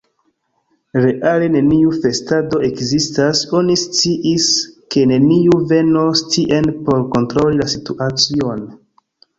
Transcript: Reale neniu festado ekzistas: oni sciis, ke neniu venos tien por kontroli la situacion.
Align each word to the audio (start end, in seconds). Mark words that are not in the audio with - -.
Reale 1.01 1.49
neniu 1.55 1.91
festado 2.05 2.61
ekzistas: 2.69 3.43
oni 3.59 3.77
sciis, 3.83 4.49
ke 4.97 5.07
neniu 5.15 5.63
venos 5.75 6.27
tien 6.35 6.75
por 6.91 7.09
kontroli 7.17 7.63
la 7.65 7.73
situacion. 7.79 8.71